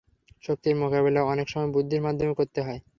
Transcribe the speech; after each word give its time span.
শক্তির 0.43 0.75
মোকাবিলা 0.77 1.21
অনেক 1.25 1.47
সময় 1.49 1.71
বুদ্ধির 1.75 2.05
মাধ্যমে 2.07 2.33
করতে 2.39 2.59
হয়। 2.61 2.79